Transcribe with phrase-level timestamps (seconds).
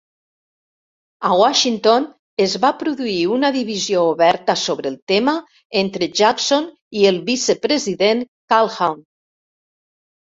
[1.27, 2.07] A Washington,
[2.45, 5.35] es va produir una divisió oberta sobre el tema
[5.85, 6.67] entre Jackson
[7.03, 8.99] i el vicepresident Calhoun.